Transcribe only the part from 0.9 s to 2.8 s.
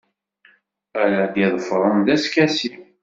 Ara d-iḍefren d askasi.